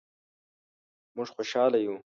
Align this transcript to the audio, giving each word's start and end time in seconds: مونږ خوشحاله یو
مونږ 1.15 1.29
خوشحاله 1.35 1.79
یو 1.85 1.95